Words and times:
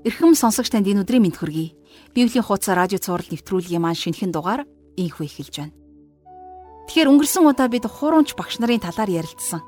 Эрхэм 0.00 0.32
сонсогч 0.32 0.72
танд 0.72 0.88
энэ 0.88 1.04
өдрийн 1.04 1.28
мэнд 1.28 1.36
хүргэе. 1.36 1.76
Библийн 2.16 2.40
хуудас 2.40 2.72
радио 2.72 2.96
цаураар 2.96 3.36
нэвтрүүлгийн 3.36 3.84
маань 3.84 4.00
шинэхэн 4.00 4.32
дугаар 4.32 4.64
инхүү 4.96 5.28
эхэлж 5.28 5.54
байна. 5.60 5.76
Тэгэхээр 6.88 7.10
өнгөрсөн 7.12 7.44
удаа 7.44 7.68
бид 7.68 7.84
хуурамч 7.84 8.32
багш 8.32 8.64
нарын 8.64 8.80
талаар 8.80 9.12
ярилцсан. 9.12 9.60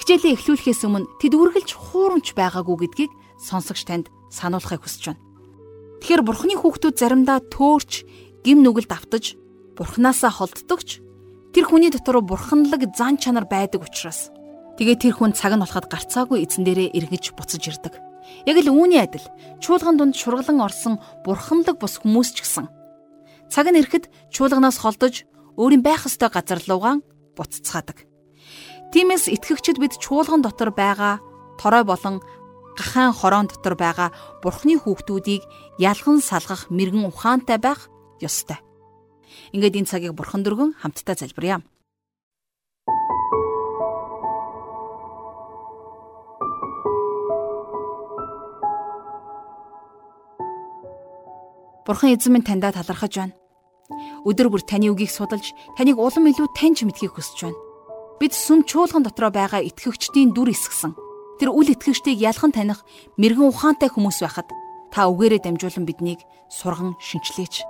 Хичээлээ 0.00 0.40
эхлүүлэхээс 0.40 0.88
өмнө 0.88 1.04
тэд 1.20 1.36
үргэлж 1.36 1.70
хуурамч 1.76 2.32
байгаагүй 2.32 2.76
гэдгийг 2.80 3.12
сонсогч 3.36 3.84
танд 3.84 4.08
сануулахыг 4.32 4.88
хүсэж 4.88 5.12
байна. 5.12 5.20
Тэгэхээр 6.00 6.22
бурхны 6.24 6.56
хүүхдүүд 6.56 6.96
заримдаа 6.96 7.44
төөрч, 7.52 8.08
гим 8.40 8.64
нүгэлд 8.64 8.88
автаж, 8.88 9.36
бурхнаасаа 9.76 10.32
холддогч 10.32 11.04
тэр 11.52 11.64
хүний 11.68 11.92
дотор 11.92 12.24
бурханлаг 12.24 12.88
зан 12.96 13.20
чанар 13.20 13.44
байдаг 13.44 13.84
учраас 13.84 14.32
тэгээ 14.80 14.96
тэр 14.96 15.12
хүн 15.20 15.36
цаг 15.36 15.52
нь 15.52 15.60
болоход 15.60 15.92
гарцаагүй 15.92 16.40
эзэн 16.40 16.64
дээрээ 16.64 16.96
эргэж 16.96 17.36
буцаж 17.36 17.62
ирдэг. 17.68 18.13
Яг 18.46 18.56
л 18.60 18.72
үүний 18.72 19.00
адил 19.00 19.24
чуулган 19.60 19.96
дунд 19.96 20.14
шурглан 20.16 20.60
орсон 20.60 21.00
бурханлаг 21.24 21.76
бус 21.80 22.00
хүмүүс 22.00 22.36
ч 22.36 22.44
гэсэн 22.44 22.66
цаг 23.48 23.66
нь 23.70 23.78
ирэхэд 23.80 24.10
чуулганаас 24.34 24.80
холдож 24.80 25.28
өөрийн 25.54 25.84
байх 25.84 26.08
ёстой 26.08 26.30
газар 26.32 26.58
руугаан 26.66 27.06
буццгаадаг. 27.36 28.02
Тиймээс 28.90 29.30
итгэгчид 29.30 29.78
бид 29.78 29.94
чуулган 30.02 30.42
дотор 30.42 30.70
байгаа 30.74 31.22
торой 31.58 31.84
болон 31.86 32.22
гахаан 32.78 33.12
хороон 33.14 33.46
дотор 33.46 33.74
байгаа 33.78 34.10
бурхны 34.42 34.78
хүүхдүүдийг 34.78 35.42
ялхан 35.78 36.18
салгах 36.18 36.70
мэрэгэн 36.70 37.06
ухаантай 37.10 37.58
байх 37.58 37.90
ёстой. 38.18 38.58
Ингээд 39.54 39.78
энэ 39.78 39.90
цагийг 39.90 40.14
бурхан 40.14 40.42
дөргөн 40.42 40.74
хамтдаа 40.78 41.14
залбирая. 41.14 41.62
Бурхан 51.84 52.16
эзэн 52.16 52.32
минь 52.32 52.46
таньдаа 52.48 52.72
талархаж 52.72 53.12
байна. 53.12 53.36
Өдөр 54.24 54.48
бүр 54.48 54.64
таны 54.64 54.88
үгийг 54.88 55.12
судалж, 55.12 55.52
таныг 55.76 56.00
улам 56.00 56.32
илүү 56.32 56.48
таньж 56.56 56.80
мэдхийг 56.88 57.12
хүсэж 57.12 57.44
байна. 57.44 57.60
Бид 58.16 58.32
сүм 58.32 58.64
чуулган 58.64 59.04
дотроо 59.04 59.28
байгаа 59.28 59.60
итгэгчдийн 59.60 60.32
дүр 60.32 60.48
эсгсэн. 60.56 60.96
Тэр 61.36 61.52
үл 61.52 61.68
итгэгчдийг 61.68 62.24
ялхан 62.24 62.56
таних 62.56 62.80
мэрэгэн 63.20 63.52
ухаантай 63.52 63.92
хүмүүс 63.92 64.24
байхад 64.24 64.48
та 64.88 65.12
үгээрээ 65.12 65.44
дамжуулан 65.44 65.84
биднийг 65.84 66.24
сурган 66.48 66.96
шинчлээч. 67.04 67.68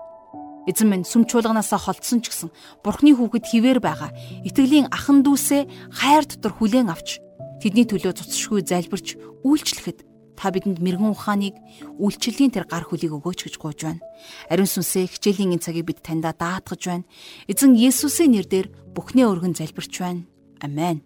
Эзэн 0.70 0.88
минь 0.88 1.02
сүм 1.02 1.26
чуулганаасаа 1.26 1.82
холдсон 1.82 2.22
ч 2.22 2.30
гэсэн 2.30 2.54
Бурхны 2.86 3.18
хүүхэд 3.18 3.50
хിവэр 3.50 3.82
байгаа. 3.82 4.14
Итгэлийн 4.46 4.94
ахан 4.94 5.26
дүүсээ 5.26 5.90
хайр 5.90 6.22
дотор 6.22 6.54
хүлээн 6.54 6.88
авч 6.88 7.18
тэдний 7.58 7.84
төлөө 7.84 8.14
цуцшгүй 8.14 8.62
залбирч 8.62 9.18
үйлчлэхэд 9.42 10.13
та 10.34 10.50
бидэнд 10.50 10.82
мэрэгэн 10.82 11.14
ухааныг 11.14 11.54
үйлчлэлийн 11.98 12.52
тэр 12.54 12.66
гар 12.66 12.84
хөлийг 12.84 13.14
өгөөч 13.14 13.46
гэж 13.46 13.54
гуйж 13.58 13.78
байна. 13.86 14.02
Ариун 14.50 14.68
сүнсээ 14.68 15.10
хичээлийн 15.10 15.54
энэ 15.54 15.64
цагийг 15.64 15.86
бид 15.88 16.02
таньда 16.02 16.34
даатгаж 16.34 16.82
байна. 16.84 17.08
Эзэн 17.46 17.78
Есүсийн 17.78 18.34
нэрээр 18.34 18.68
бүхнээ 18.94 19.26
өргөн 19.30 19.54
залбирч 19.54 19.94
байна. 20.02 20.26
Амен. 20.60 21.02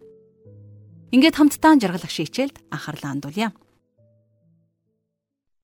Ингээд 1.12 1.36
хамтдаа 1.36 1.80
жаргалах 1.80 2.12
шийчээлд 2.12 2.56
анхаарлаа 2.68 3.10
хандуулъя. 3.16 3.50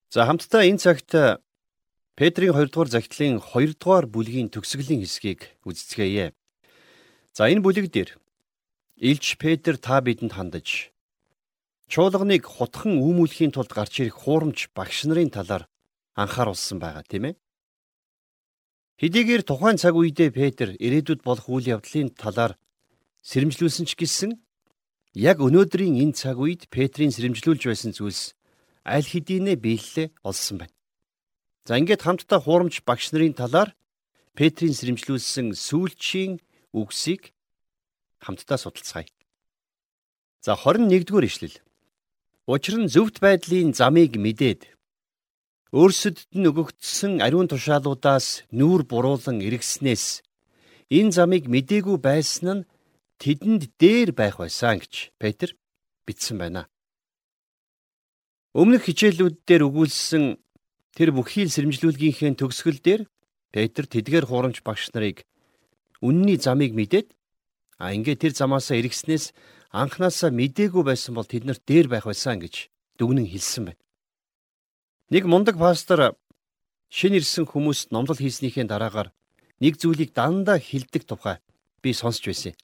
За 0.08 0.24
хамтдаа 0.24 0.64
энэ 0.64 0.80
цагт 0.80 1.12
Петрийн 2.14 2.54
2 2.54 2.70
дугаар 2.70 2.88
загтлын 2.88 3.42
2 3.42 3.74
дугаар 3.74 4.06
бүлгийн 4.06 4.48
төгсгөлийн 4.54 5.02
хэсгийг 5.02 5.50
үздэцгээе. 5.66 6.30
За 7.34 7.50
энэ 7.50 7.64
бүлэг 7.66 7.90
дээр 7.90 8.14
Илч 8.94 9.34
Петр 9.42 9.74
та 9.74 9.98
бидэнд 9.98 10.38
хандаж 10.38 10.93
чуулганыг 11.92 12.44
хутхан 12.46 12.98
үүмүүлэхийн 12.98 13.52
тулд 13.52 13.72
гарч 13.72 14.00
ирэх 14.00 14.24
хуурамч 14.24 14.72
багш 14.76 15.04
нарын 15.08 15.30
талаар 15.30 15.68
анхааруулсан 16.16 16.78
байгаа 16.80 17.04
тийм 17.04 17.24
ээ. 17.28 17.34
Хэдийгээр 19.00 19.42
тухайн 19.42 19.76
цаг 19.76 19.98
үедээ 19.98 20.30
Петр 20.30 20.68
ирээдүйд 20.78 21.20
болох 21.26 21.50
үйл 21.50 21.74
явдлын 21.74 22.14
талаар 22.14 22.54
сэрэмжлүүлсэн 23.26 23.86
ч 23.90 23.92
гэсэн 23.98 24.30
яг 25.14 25.42
өнөөдрийн 25.42 25.98
энэ 25.98 26.14
цаг 26.14 26.38
үед 26.38 26.70
Петрийн 26.70 27.10
сэрэмжлүүлж 27.14 27.62
байсан 27.66 27.90
зүйлс 27.94 28.34
аль 28.86 29.06
хэдийнэ 29.06 29.58
биелэлээ 29.58 30.14
олсон 30.22 30.62
байна. 30.62 30.74
За 31.64 31.80
ингээд 31.80 32.04
хамтдаа 32.04 32.38
хуурамч 32.42 32.84
багш 32.84 33.10
нарын 33.10 33.34
талаар 33.34 33.72
Петрийн 34.36 34.76
сэрэмжлүүлсэн 34.76 35.56
сүүлчийн 35.56 36.42
үгсийг 36.74 37.32
хамтдаа 38.20 38.58
судалцгаая. 38.60 39.08
За 40.44 40.52
21-р 40.60 41.24
ишлэл. 41.24 41.63
Учир 42.46 42.76
нь 42.76 42.92
зөвхт 42.92 43.24
байдлын 43.24 43.72
замыг 43.72 44.20
мэдээд 44.20 44.68
өөрсдөд 45.72 46.28
нь 46.36 46.48
өгөгдсөн 46.50 47.24
ариун 47.24 47.48
тушаалуудаас 47.48 48.44
нүүр 48.52 48.84
буруулан 48.84 49.40
эргэснээс 49.40 50.20
энэ 50.92 51.14
замыг 51.16 51.48
мдээгүй 51.48 51.96
байсан 52.04 52.48
нь 52.60 52.66
тэдэнд 53.16 53.72
дээр 53.80 54.12
байх 54.12 54.36
байсан 54.36 54.76
гэж 54.76 55.16
Петр 55.16 55.56
бичсэн 56.04 56.36
байна. 56.36 56.68
Өмнөх 58.52 58.92
хичээлүүд 58.92 59.48
дээр 59.48 59.64
өгүүлсэн 59.64 60.36
тэр 60.92 61.16
бүхий 61.16 61.48
л 61.48 61.54
сэрэмжлүүлгийнхээ 61.54 62.36
төгсгөл 62.36 62.80
дээр 62.84 63.02
Петр 63.56 63.88
тэдгээр 63.88 64.28
хуурамч 64.28 64.60
багш 64.60 64.92
нарыг 64.92 65.24
үнний 66.04 66.36
замыг 66.36 66.76
мэдээд 66.76 67.08
а 67.80 67.96
ингээд 67.96 68.20
тэр 68.20 68.32
замаасаа 68.36 68.76
эргэснээс 68.78 69.32
анханасаа 69.74 70.30
мдээгүй 70.30 70.86
байсан 70.86 71.18
бол 71.18 71.26
тэднэрт 71.26 71.66
дээр 71.66 71.90
байх 71.90 72.06
байсан 72.06 72.38
гэж 72.38 72.70
дүгнэн 72.98 73.26
хэлсэн 73.26 73.74
байна. 73.74 73.82
Нэг 75.10 75.26
мундаг 75.26 75.58
пастор 75.58 76.14
шин 76.86 77.18
ирсэн 77.18 77.50
хүмүүст 77.50 77.90
номлол 77.90 78.22
хийснийхээ 78.22 78.70
дараагаар 78.70 79.10
нэг 79.58 79.74
зүйлийг 79.82 80.14
дандаа 80.14 80.62
хилдэг 80.62 81.02
тухай 81.02 81.42
би 81.82 81.90
сонсч 81.90 82.22
байсан. 82.22 82.54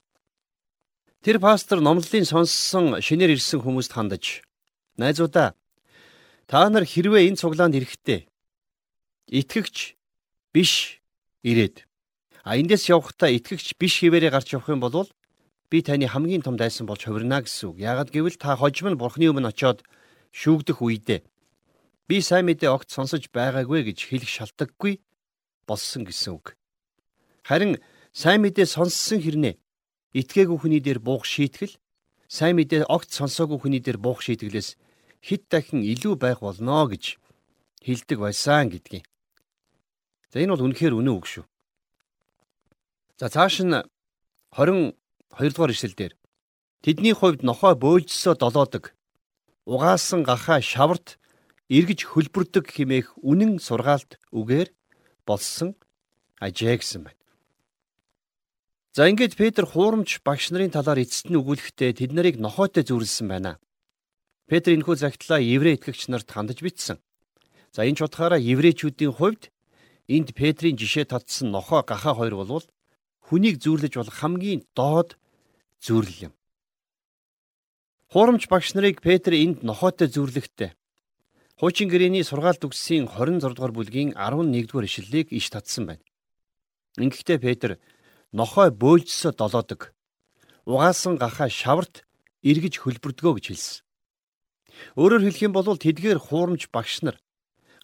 Тэр 1.27 1.43
пастор 1.43 1.83
номлолын 1.83 2.25
сонссон 2.25 3.03
шинээр 3.03 3.35
ирсэн 3.35 3.59
хүмүүст 3.59 3.91
хандаж 3.91 4.47
найзуудаа 4.95 5.59
та 6.47 6.71
нар 6.71 6.87
хэрвээ 6.87 7.27
энэ 7.27 7.41
цуглаанд 7.43 7.75
ирэхдээ 7.75 8.31
итгэгч 9.35 9.99
биш 10.55 11.03
ирээд 11.43 11.91
а 12.47 12.55
эндээс 12.55 12.87
явхдаа 12.87 13.35
итгэгч 13.35 13.75
биш 13.77 13.99
хിവэрэ 13.99 14.31
гарч 14.31 14.55
явах 14.55 14.71
юм 14.71 14.81
бол 14.81 15.11
би 15.71 15.83
таны 15.83 16.07
хамгийн 16.11 16.43
том 16.43 16.59
дайсан 16.59 16.87
болж 16.87 17.07
хувирна 17.07 17.41
гэсэн 17.47 17.71
үг. 17.71 17.77
Яагад 17.79 18.11
гэвэл 18.11 18.37
та 18.37 18.59
хожим 18.59 18.91
нь 18.91 19.01
бурхны 19.01 19.31
өмнө 19.31 19.55
очиод 19.55 19.87
шүүгдэх 20.35 20.83
үедээ 20.83 21.21
би 22.11 22.19
сайн 22.19 22.51
мэдээ 22.51 22.75
огт 22.75 22.91
сонсож 22.91 23.31
байгаагүй 23.31 23.87
гэж 23.87 24.11
хэлэх 24.11 24.27
шалтгагүй 24.27 24.99
болсон 25.71 26.03
гэсэн 26.03 26.35
үг. 26.35 26.59
Харин 27.47 27.79
сайн 28.11 28.43
мэдээ 28.43 28.67
сонссон 28.67 29.23
хэрнээ 29.23 29.55
итгээгүй 30.19 30.59
хүний 30.59 30.83
дээр 30.83 30.99
буух 30.99 31.23
шийтгэл 31.23 31.79
сайн 32.27 32.59
мэдээ 32.59 32.91
огт 32.91 33.15
сонсоогүй 33.15 33.63
хүний 33.63 33.79
дээр 33.79 34.03
буух 34.03 34.27
шийтгэлээс 34.27 34.75
хэд 35.23 35.43
дахин 35.47 35.87
илүү 35.87 36.19
байх 36.19 36.43
болно 36.43 36.91
гэж 36.91 37.15
хэлдэг 37.87 38.19
байсан 38.19 38.75
гэдгийг. 38.75 39.07
За 40.35 40.43
энэ 40.43 40.51
бол 40.59 40.67
үнэхээр 40.67 40.99
үнэн 40.99 41.15
үг 41.15 41.31
шүү. 41.31 41.47
За 43.23 43.31
цааш 43.31 43.63
нь 43.63 43.79
20 44.51 44.99
2дугаар 45.37 45.71
ишлэлдэр 45.75 46.13
тэдний 46.83 47.15
хувьд 47.15 47.43
нохой 47.47 47.75
бөөлжсөө 47.79 48.35
долоодог 48.41 48.95
угаасан 49.67 50.23
гахаа 50.27 50.61
шаварт 50.61 51.19
эргэж 51.71 52.01
хөлбөрдөг 52.11 52.67
химээх 52.75 53.15
үнэн 53.23 53.63
сургаалт 53.63 54.19
үгээр 54.35 54.69
болсон 55.29 55.79
ажээ 56.43 56.77
гэсэн 56.83 57.03
байна. 57.07 57.21
За 58.97 59.07
ингээд 59.07 59.39
Петр 59.39 59.65
хуурамч 59.71 60.19
багш 60.27 60.51
нарын 60.51 60.75
талаар 60.75 60.99
эцэст 60.99 61.31
нь 61.31 61.39
өгүүлэхдээ 61.39 61.91
тэд 61.95 62.11
нарыг 62.11 62.43
нохойтой 62.43 62.83
зүйрлсэн 62.83 63.31
байна. 63.31 63.63
Петр 64.51 64.75
энэхүү 64.75 64.99
загтлаа 64.99 65.39
еврей 65.39 65.79
итгэгч 65.79 66.11
нарт 66.11 66.27
хандаж 66.35 66.59
бичсэн. 66.59 66.99
За 67.71 67.87
энэ 67.87 67.95
ч 67.95 68.01
утгаараа 68.03 68.43
еврейчүүдийн 68.43 69.15
хувьд 69.15 69.55
энд 70.11 70.35
Петрийн 70.35 70.75
жишээ 70.75 71.07
татсан 71.07 71.55
нохой 71.55 71.87
гахаа 71.87 72.19
хоёр 72.19 72.35
болвол 72.35 72.67
хүнийг 73.31 73.63
зүйрлэж 73.63 73.95
болох 73.95 74.17
хамгийн 74.19 74.67
доод 74.75 75.15
зүйрлэл 75.81 76.31
юм. 76.31 76.35
Хуурамч 78.13 78.49
багш 78.49 78.75
нарыг 78.75 79.01
Петр 79.01 79.33
энд 79.35 79.63
нохойтой 79.63 80.09
зүйрлэхтэй. 80.11 80.75
Хуучин 81.61 81.89
гэрээний 81.89 82.25
сургаалт 82.25 82.65
үгсийн 82.65 83.07
26 83.07 83.55
дугаар 83.55 83.73
бүлгийн 83.73 84.17
11 84.17 84.67
дугаар 84.67 84.89
ишлэлийг 84.89 85.33
иш 85.33 85.51
татсан 85.51 85.87
байна. 85.87 86.05
Ингэхдээ 86.99 87.39
Петр 87.39 87.71
нохой 88.33 88.75
бөөлжсө 88.75 89.33
долоодог. 89.37 89.95
Угаасан 90.67 91.17
гахаа 91.23 91.49
шаварт 91.49 92.03
эргэж 92.43 92.83
хөлбөрдгөө 92.83 93.33
гэж 93.39 93.47
хэлсэн. 93.49 93.85
Өөрөөр 94.97 95.23
хэлэх 95.29 95.45
юм 95.47 95.53
бол 95.55 95.77
тэдгээр 95.77 96.19
хуурамч 96.19 96.73
багш 96.73 97.05
нар 97.05 97.21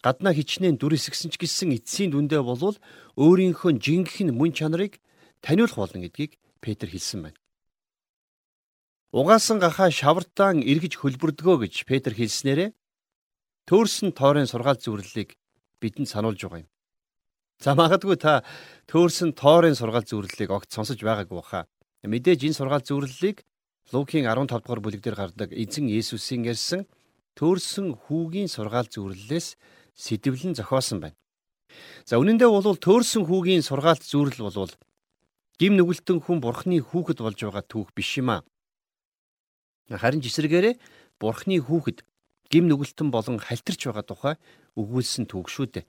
гаднаа 0.03 0.33
хичнээн 0.33 0.77
дүр 0.77 0.97
эсгсэн 0.97 1.31
ч 1.33 1.35
гэсэн 1.41 1.73
эцсийн 1.77 2.11
дүндээ 2.11 2.41
болвол 2.43 2.77
өөрийнхөө 3.17 3.71
жинхэнэ 3.81 4.31
мөн 4.31 4.51
чанарыг 4.53 5.01
таниулах 5.41 5.77
болно 5.77 6.03
гэдгийг 6.03 6.37
Петр 6.61 6.87
хэлсэн 6.89 7.27
байна. 7.27 7.39
Угаасан 9.15 9.59
гахаа 9.63 9.87
шавартаан 9.87 10.59
эргэж 10.67 10.99
хөлбөрдгөө 10.99 11.63
гэж 11.63 11.87
Петр 11.87 12.11
хэлснээрээ 12.11 12.75
төөрсөн 13.63 14.11
тоорын 14.11 14.51
сургаал 14.51 14.75
зүрлэлийг 14.75 15.39
бидэнд 15.79 16.11
сануулж 16.11 16.43
байгаа 16.43 16.67
юм. 16.67 16.69
За 17.63 17.71
магадгүй 17.71 18.19
та 18.19 18.43
төөрсөн 18.91 19.31
тоорын 19.31 19.79
сургаал 19.79 20.03
зүрлэлийг 20.03 20.51
огт 20.51 20.75
сонсож 20.75 20.99
байгаагүй 20.99 21.39
баха. 21.39 21.71
Мэдээж 22.03 22.51
энэ 22.51 22.59
сургаал 22.59 22.83
зүрлэлийг 22.83 23.47
Лукийн 23.95 24.27
15 24.27 24.59
дугаар 24.59 24.83
бүлэг 24.83 24.99
дээр 24.99 25.15
гардаг 25.15 25.55
эзэн 25.55 25.87
Есүсийн 25.87 26.43
ярьсан 26.43 26.83
төөрсөн 27.39 27.95
хүүгийн 27.95 28.51
сургаал 28.51 28.91
зүрлэлээс 28.91 29.55
сэтгэлэн 29.95 30.59
зохиосон 30.59 30.99
байна. 30.99 31.17
За 32.03 32.19
үнэн 32.19 32.35
дээр 32.35 32.51
бол 32.51 32.75
төөрсөн 32.75 33.23
хүүгийн 33.23 33.63
сургаалт 33.63 34.03
зүрл 34.03 34.35
болвол 34.35 34.75
гим 35.55 35.79
нүгэлтэн 35.79 36.19
хүн 36.19 36.43
бурхны 36.43 36.83
хүүхэд 36.83 37.23
болж 37.23 37.39
байгаа 37.39 37.63
түүх 37.63 37.95
биш 37.95 38.19
юм 38.19 38.35
аа. 38.35 38.43
Харин 39.87 40.19
жисрэгээрээ 40.19 40.75
бурхны 41.19 41.63
хүүхэд 41.63 42.03
гим 42.51 42.67
нүгэлтэн 42.67 43.07
болон 43.11 43.39
халтарч 43.39 43.87
байгаа 43.87 44.03
тухай 44.03 44.35
өгүүлсэн 44.75 45.27
түүх 45.31 45.47
шүү 45.47 45.67
дээ. 45.71 45.85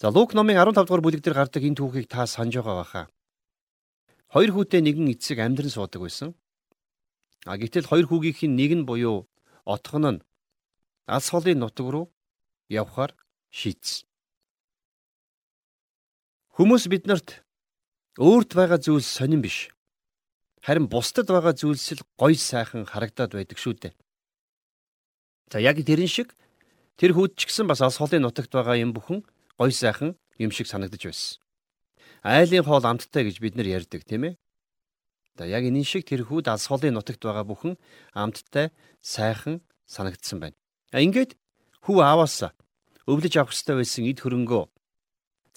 За 0.00 0.08
Лук 0.08 0.32
номын 0.32 0.56
15 0.56 0.88
дугаар 0.88 1.04
бүлэг 1.04 1.20
дээр 1.20 1.36
гардаг 1.36 1.60
энэ 1.60 1.76
түүхийг 1.76 2.08
та 2.08 2.24
санаж 2.24 2.56
байгаа 2.56 2.76
баха. 2.80 3.02
Хоёр 4.32 4.56
хүүтэй 4.56 4.80
нэгэн 4.80 5.12
эцэг 5.12 5.44
амьдран 5.44 5.68
суудаг 5.68 6.00
байсан. 6.00 6.32
А 7.44 7.60
гэтэл 7.60 7.84
хоёр 7.84 8.08
хүүгийнх 8.08 8.40
нь 8.48 8.56
нэг 8.56 8.72
нь 8.80 8.88
буюу 8.88 9.28
отгон 9.68 10.04
нь 10.08 10.24
алс 11.04 11.28
холын 11.28 11.60
нутаг 11.60 11.88
руу 11.92 12.06
явхаар 12.68 13.12
шийдсэн. 13.52 14.08
Хүмүүс 16.56 16.88
биднэрт 16.92 17.44
өөрт 18.20 18.50
байгаа 18.56 18.78
зүйлс 18.80 19.08
сонирн 19.08 19.44
биш. 19.44 19.72
Харин 20.60 20.86
бусдад 20.92 21.28
байгаа 21.32 21.56
зүйлс 21.56 21.96
л 21.96 22.04
гоё 22.20 22.36
сайхан 22.36 22.84
харагдаад 22.84 23.32
байдаг 23.32 23.56
шүү 23.56 23.74
дээ. 23.80 23.94
За 25.48 25.58
яг 25.58 25.80
тэрэн 25.80 26.06
шиг 26.06 26.36
тэр 27.00 27.16
хүүд 27.16 27.32
ч 27.40 27.48
гэсэн 27.48 27.64
бас 27.64 27.80
алс 27.80 27.96
холын 27.96 28.22
нутагт 28.22 28.52
байгаа 28.52 28.76
юм 28.76 28.92
бүхэн 28.92 29.24
гоё 29.56 29.72
сайхан 29.72 30.20
юм 30.36 30.50
шиг 30.52 30.68
санагдаж 30.68 31.00
байсан. 31.00 31.40
Айлын 32.20 32.64
хоол 32.68 32.84
амттай 32.84 33.24
гэж 33.24 33.40
бид 33.40 33.56
нар 33.56 33.66
ярьдаг 33.66 34.04
тийм 34.04 34.28
ээ. 34.28 34.34
За 35.40 35.48
яг 35.48 35.64
энэ 35.64 35.80
шиг 35.80 36.04
тэр 36.04 36.28
хүүд 36.28 36.52
алс 36.52 36.68
холын 36.68 36.92
нутагт 36.92 37.24
байгаа 37.24 37.48
бүхэн 37.48 37.74
амттай 38.12 38.68
сайхан 39.00 39.64
санагдсан 39.88 40.44
байна. 40.44 40.56
А 40.92 41.00
ингээд 41.00 41.40
хүү 41.88 42.04
ааваас 42.04 42.52
өвлөж 43.08 43.34
авах 43.40 43.56
ёстой 43.56 43.80
байсан 43.80 44.04
эд 44.04 44.20
хөрөнгөө 44.20 44.64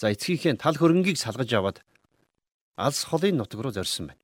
за 0.00 0.16
эцгийнхээ 0.16 0.56
тал 0.56 0.80
хөрөнгийг 0.80 1.20
салгаж 1.20 1.50
аваад 1.52 1.78
алс 2.80 3.04
холын 3.04 3.36
нутаг 3.36 3.60
руу 3.60 3.76
зорьсон 3.76 4.08
байна. 4.08 4.23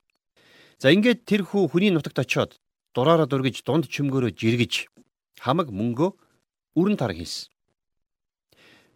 За 0.81 0.89
ингээд 0.89 1.29
тэр 1.29 1.45
хүү 1.45 1.77
хүний 1.77 1.93
нутагт 1.93 2.25
очиод 2.25 2.57
дураараа 2.97 3.29
дургиж 3.29 3.61
дунд 3.69 3.85
чимгөөрөө 3.93 4.33
жиргэж 4.33 4.89
хамаг 5.37 5.69
мөнгөө 5.69 6.11
үрэн 6.81 6.97
тар 6.97 7.13
хийсэн. 7.13 7.53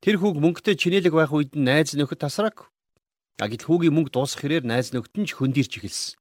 Тэр 0.01 0.17
хүүг 0.17 0.41
мөнгөтэй 0.41 0.81
чинэлэг 0.81 1.13
байх 1.13 1.37
үед 1.37 1.53
найз 1.53 1.93
нөхөд 1.93 2.25
тасрааг. 2.25 2.73
А 3.37 3.49
гэтэл 3.53 3.69
хүүгийн 3.69 3.93
мөнгө 3.93 4.17
дуусах 4.17 4.41
хэрээр 4.41 4.65
найз 4.65 4.97
нөхөд 4.97 5.13
нь 5.13 5.29
ч 5.29 5.37
хөндөрч 5.37 5.73
эхэлсэн. 5.77 6.17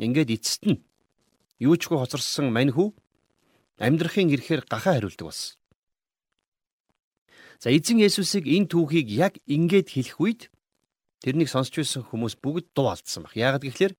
Ингээд 0.00 0.40
эцэст 0.40 0.64
нь 0.72 0.80
юу 1.60 1.76
ч 1.76 1.92
хөө 1.92 2.00
хоцорсон 2.00 2.48
мань 2.48 2.72
хүү 2.72 2.96
амьдрахын 3.76 4.32
ирэхээр 4.32 4.64
гахаа 4.64 4.96
хариулдаг 4.96 5.28
болсон. 5.28 5.60
За 7.60 7.68
эзэн 7.68 8.00
Есүсийг 8.00 8.48
энэ 8.48 8.72
түүхийг 8.72 9.12
яг 9.12 9.36
ингээд 9.44 9.92
хэлэх 9.92 10.16
үед 10.16 10.40
тэрнийг 11.20 11.52
сонсч 11.52 11.76
байсан 11.76 12.08
хүмүүс 12.08 12.40
бүгд 12.40 12.72
дуу 12.72 12.88
алдсан 12.88 13.28
баг. 13.28 13.36
Яагаад 13.36 13.68
гэвэл 13.68 13.96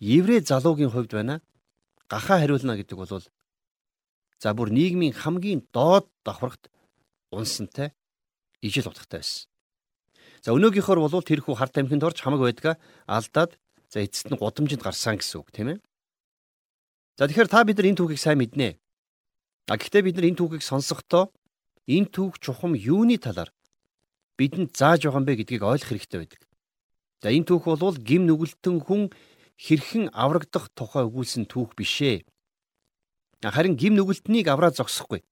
еврей 0.00 0.40
залуугийн 0.40 0.90
хувьд 0.90 1.12
байна 1.12 1.40
гахаа 2.08 2.40
хариулна 2.40 2.76
гэдэг 2.76 2.96
бол 2.96 3.22
за 4.38 4.54
бүр 4.54 4.70
нийгмийн 4.70 5.12
хамгийн 5.12 5.66
доод 5.72 6.06
давхаргад 6.24 6.70
унсантай 7.32 7.92
ижил 8.60 8.88
утгатай 8.88 9.20
байсан. 9.20 9.48
За 10.44 10.52
өнөөгийнхөр 10.52 11.00
бол 11.00 11.10
тэрхүү 11.10 11.54
хар 11.56 11.70
тамхинд 11.72 12.04
орж 12.04 12.20
хамаг 12.20 12.40
байдгаа 12.44 12.76
алдаад 13.06 13.58
за 13.90 14.04
эцэст 14.04 14.30
нь 14.30 14.38
гудамжинд 14.38 14.82
гарсан 14.84 15.16
гэсэн 15.18 15.40
үг 15.40 15.50
тийм 15.50 15.68
ээ. 15.74 15.78
За 17.18 17.26
тэгэхээр 17.26 17.48
та 17.48 17.64
бид 17.64 17.80
нар 17.80 17.88
энэ 17.90 17.98
түүхийг 17.98 18.20
сайн 18.20 18.38
мэднэ. 18.38 18.76
А 19.66 19.74
гэхдээ 19.74 20.02
бид 20.04 20.16
нар 20.20 20.28
энэ 20.30 20.38
түүхийг 20.38 20.62
сонсохдоо 20.62 21.32
энэ 21.88 22.12
түүх 22.12 22.38
чухам 22.38 22.76
юуны 22.76 23.16
талаар 23.18 23.50
бидэнд 24.36 24.76
зааж 24.76 25.08
байгаа 25.08 25.20
юм 25.24 25.26
бэ 25.26 25.34
гэдгийг 25.40 25.64
ойлгох 25.64 25.90
хэрэгтэй 25.90 26.18
байдаг. 26.20 26.42
За 27.24 27.32
энэ 27.32 27.48
түүх 27.48 27.64
бол 27.66 27.96
гим 27.96 28.28
нүгэлтэн 28.28 28.76
хүн 28.84 29.02
хэрхэн 29.56 30.12
аврагдах 30.12 30.68
тухай 30.76 31.04
өгүүлсэн 31.08 31.48
түүх 31.48 31.76
бишээ. 31.76 32.24
Харин 33.42 33.76
гим 33.76 33.94
нүгэлтнийг 33.96 34.48
авраа 34.48 34.72
зогсохгүй. 34.72 35.24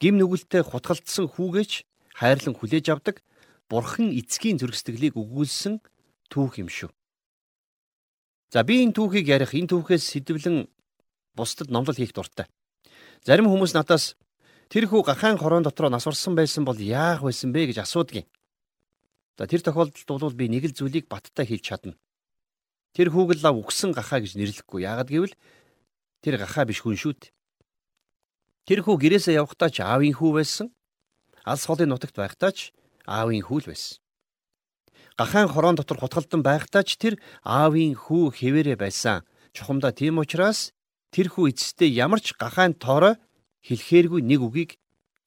Гим 0.00 0.18
нүгэлтэд 0.18 0.66
хутгалтсан 0.68 1.26
хүүгээч 1.26 1.86
хайрлан 2.14 2.54
хүлээж 2.54 2.86
авдаг 2.90 3.22
бурхан 3.70 4.14
эцгийн 4.14 4.58
зөргсдөглийг 4.58 5.14
өгүүлсэн 5.18 5.82
түүх 6.30 6.62
юм 6.62 6.68
шүү. 6.68 6.90
За 8.52 8.62
би 8.62 8.84
энэ 8.84 8.94
түүхийг 8.94 9.26
ярих 9.28 9.52
энэ 9.54 9.70
түүхээс 9.70 10.04
сэдвлэн 10.12 10.68
бусдад 11.36 11.68
номлол 11.70 11.98
хийх 11.98 12.14
дуртай. 12.14 12.46
Зарим 13.26 13.50
хүмүүс 13.50 13.74
надаас 13.74 14.16
Тэр 14.68 14.84
хүү 14.84 15.00
гахаан 15.00 15.40
хорон 15.40 15.64
дотроо 15.64 15.88
нас 15.88 16.04
урсан 16.04 16.36
байсан 16.36 16.64
бол 16.68 16.76
яах 16.76 17.24
байсан 17.24 17.52
бэ 17.56 17.72
гэж 17.72 17.88
асуудгийн. 17.88 18.28
За 19.40 19.48
тэр 19.48 19.64
тохиолдолд 19.64 20.20
бол 20.20 20.36
би 20.36 20.48
нэг 20.52 20.68
л 20.68 20.76
зүйлийг 20.76 21.08
баттай 21.08 21.48
хэлж 21.48 21.64
чадна. 21.64 21.96
Тэр 22.98 23.14
хүүг 23.14 23.38
л 23.38 23.42
лав 23.46 23.54
үгсэн 23.62 23.94
гахаа 23.94 24.18
гэж 24.18 24.34
нэрлэхгүй. 24.34 24.82
Яагад 24.82 25.06
гэвэл 25.06 25.38
тэр 26.18 26.34
гахаа 26.34 26.66
биш 26.66 26.82
хүн 26.82 26.98
шүүт. 26.98 27.30
Тэр 28.66 28.82
хүү 28.82 28.98
гэрээсээ 28.98 29.38
явхдаа 29.38 29.70
ч 29.70 29.86
аавын 29.86 30.18
хүү 30.18 30.42
байсан. 30.42 30.74
Алс 31.46 31.62
холын 31.70 31.94
нутагт 31.94 32.18
байхдаа 32.18 32.50
ч 32.50 32.74
аавын 33.06 33.46
хүү 33.46 33.58
л 33.62 33.70
байсан. 33.70 34.02
Гахаан 35.14 35.46
хорон 35.46 35.78
дотор 35.78 36.02
хутгалдан 36.02 36.42
байхдаа 36.42 36.82
ч 36.82 36.98
тэр 36.98 37.22
аавын 37.46 37.94
хүү 37.94 38.34
хэвээрээ 38.34 38.74
байсан. 38.74 39.22
Чухамдаа 39.54 39.94
тийм 39.94 40.18
учраас 40.18 40.74
тэр 41.14 41.30
хүү 41.30 41.54
эцэстээ 41.54 41.94
ямар 42.02 42.18
ч 42.18 42.34
гахаан 42.34 42.74
тоорой 42.74 43.14
хэлэхээргүй 43.62 44.26
нэг 44.26 44.42
үгийг 44.42 44.74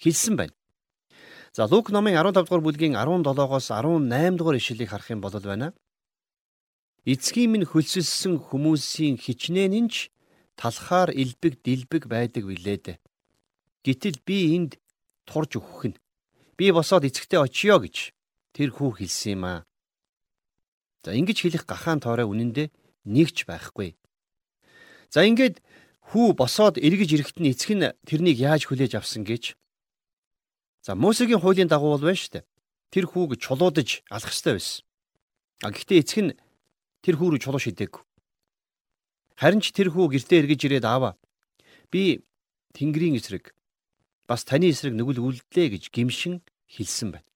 хэлсэн 0.03 0.35
байна. 0.35 0.56
За 1.56 1.71
Лук 1.71 1.88
номын 1.88 2.19
15 2.19 2.35
дугаар 2.35 2.63
бүлгийн 2.68 2.99
17-оос 2.99 3.71
18 3.71 4.35
дугаар 4.35 4.59
ишлэлийг 4.59 4.92
харах 4.92 5.07
юм 5.07 5.23
бол 5.23 5.31
байна. 5.40 5.71
Эцгийн 7.02 7.50
минь 7.50 7.66
хөлсөлсөн 7.66 8.38
хүмүүсийн 8.38 9.18
хичнээн 9.18 9.90
ч 9.90 10.14
талхаар 10.54 11.10
элбэг 11.10 11.58
дилбэг 11.66 12.06
байдаг 12.06 12.46
билээд. 12.46 13.02
Гэтэл 13.81 14.22
би 14.22 14.54
энд 14.54 14.78
турж 15.26 15.58
өгөх 15.58 15.81
нь 15.90 15.98
би 16.62 16.70
босоод 16.70 17.10
эцэгтэй 17.10 17.42
очиё 17.42 17.81
гэж 17.81 18.14
тэр 18.54 18.70
хүү 18.70 19.02
хэлсэн 19.02 19.34
юм 19.34 19.44
аа. 19.50 19.60
За 21.02 21.18
ингэж 21.18 21.42
хэлэх 21.42 21.66
гахаан 21.66 22.06
тоорой 22.06 22.30
үнэндээ 22.30 22.70
нэгч 23.10 23.50
байхгүй. 23.50 23.98
За 25.10 25.26
ингээд 25.26 25.58
хүү 26.14 26.38
босоод 26.38 26.78
эргэж 26.78 27.18
ирэхэд 27.18 27.42
нь 27.42 27.50
эцэг 27.50 27.72
нь 27.74 27.90
тэрнийг 28.06 28.38
яаж 28.38 28.70
хүлээж 28.70 29.02
авсан 29.02 29.26
гэж. 29.26 29.58
За 30.86 30.94
Мосегийн 30.94 31.42
хуулийн 31.42 31.66
дагуу 31.66 31.98
бол 31.98 32.06
байна 32.06 32.22
шүү 32.22 32.46
дээ. 32.46 32.50
Тэр 32.94 33.06
хүүг 33.10 33.42
чулуудаж 33.42 34.06
алах 34.14 34.30
ёстой 34.30 34.62
байсан. 34.62 34.86
А 35.66 35.74
гэхдээ 35.74 36.02
эцэг 36.06 36.20
нь 36.22 36.38
тэр 37.02 37.18
хүү 37.18 37.38
рүү 37.38 37.42
чулуу 37.42 37.62
шидээг. 37.62 38.02
Харин 39.42 39.62
ч 39.62 39.74
тэр 39.74 39.90
хүү 39.90 40.14
гэртээ 40.14 40.46
эргэж 40.46 40.62
ирээд 40.70 40.86
аава. 40.86 41.18
Би 41.90 42.22
Тэнгэрийн 42.78 43.18
эсрэг 43.18 43.58
бас 44.30 44.46
таны 44.46 44.70
эсрэг 44.70 44.94
нүгэл 44.94 45.20
үлдлээ 45.20 45.76
гэж 45.76 45.84
гимшин 45.90 46.46
хэлсэн 46.70 47.18
байна. 47.18 47.28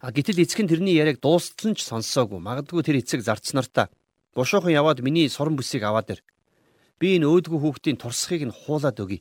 А 0.00 0.14
гэтэл 0.14 0.40
эцэг 0.40 0.64
нь 0.64 0.70
тэрний 0.70 0.96
яриаг 0.96 1.20
дуустал 1.20 1.74
нь 1.74 1.76
ч 1.76 1.84
сонссоогүй. 1.84 2.40
Магадгүй 2.40 2.80
тэр 2.86 3.02
эцэг 3.02 3.20
зарцнартаа 3.20 3.92
бушуухан 4.32 4.72
яваад 4.72 5.02
миний 5.04 5.28
суран 5.28 5.58
бүсийг 5.58 5.82
аваад 5.84 6.14
ир. 6.14 6.20
Би 6.96 7.18
энэ 7.18 7.28
өөдгөө 7.28 7.58
хүүхдийн 7.60 8.00
турсхийг 8.00 8.48
нь 8.48 8.54
хуулаад 8.54 8.96
өгье. 9.02 9.20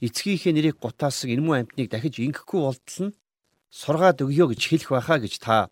Эцгийнхээ 0.00 0.56
нэрийг 0.56 0.76
гутаасан 0.80 1.30
энэ 1.30 1.44
муу 1.44 1.54
амтныг 1.60 1.92
дахиж 1.92 2.18
ингэхгүй 2.18 2.60
болтол 2.64 3.12
нь 3.12 3.16
сургаад 3.70 4.24
өгье 4.24 4.48
гэж 4.50 4.60
хэлэх 4.66 4.90
байхаа 4.90 5.18
гэж 5.20 5.34
та 5.38 5.70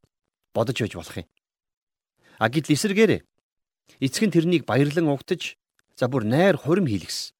бодож 0.54 0.76
байж 0.76 0.94
болох 0.94 1.16
юм. 1.18 1.26
А 2.38 2.48
гэтэл 2.48 2.74
эсэргээрээ 2.78 3.20
эцэг 4.00 4.22
нь 4.30 4.34
тэрнийг 4.34 4.62
баярлан 4.64 5.10
угтаж 5.10 5.58
за 5.98 6.06
бүр 6.06 6.22
найр 6.22 6.56
хурим 6.56 6.86
хийлгсэн. 6.86 7.34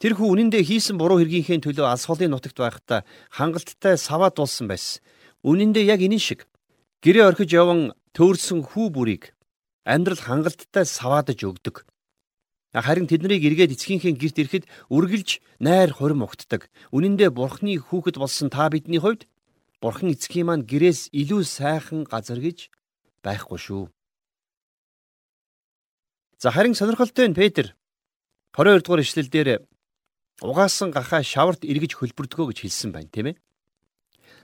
Тэр 0.00 0.14
хүү 0.16 0.28
үнэндээ 0.32 0.62
хийсэн 0.64 0.96
буруу 0.96 1.20
хэргийнхээ 1.20 1.60
төлөө 1.60 1.86
алс 1.90 2.06
холын 2.08 2.32
нутагт 2.32 2.56
байхдаа 2.56 3.04
хангалттай 3.34 3.98
саваад 3.98 4.38
болсон 4.38 4.70
байсан. 4.70 5.02
Үнэндээ 5.44 5.84
яг 5.92 6.00
энэ 6.00 6.16
шиг 6.16 6.46
гэрээ 7.04 7.28
орхиж 7.34 7.50
яван 7.52 7.92
төөрсөн 8.16 8.64
хүү 8.64 8.86
бүрийг 8.94 9.34
амьдрал 9.84 10.22
хангалттай 10.22 10.86
саваадаж 10.86 11.44
өгдөг. 11.44 11.84
Харин 12.72 13.10
тэднийг 13.10 13.42
эргээд 13.42 13.74
эцгийнхээ 13.74 14.14
гэрт 14.14 14.36
ирэхэд 14.38 14.64
үргэлж 14.94 15.42
найр 15.58 15.90
хурим 15.90 16.22
угтдаг. 16.22 16.70
Үнэн 16.94 17.18
дээр 17.18 17.34
бурхны 17.34 17.74
хүүхэд 17.76 18.16
болсон 18.16 18.48
та 18.48 18.70
бидний 18.70 19.02
хувьд 19.02 19.26
бурхан 19.82 20.14
эцгийн 20.14 20.46
маань 20.46 20.64
гэрээс 20.64 21.10
илүү 21.10 21.42
сайхан 21.42 22.06
газар 22.06 22.38
гэж 22.38 22.70
байхгүй 23.24 23.58
шүү. 23.58 23.84
За 26.40 26.50
харин 26.50 26.74
сонирхолтой 26.74 27.28
нь 27.28 27.36
Петр 27.36 27.76
22 28.56 28.82
дугаар 28.82 29.04
ишлэл 29.04 29.28
дээр 29.28 29.48
угаасан 30.40 30.90
гахаа 30.90 31.22
шаварт 31.22 31.68
эргэж 31.68 31.94
хөлбөрдгөө 32.00 32.46
гэж 32.50 32.58
хэлсэн 32.64 32.90
байна, 32.96 33.12
тийм 33.12 33.26
ээ. 33.30 33.36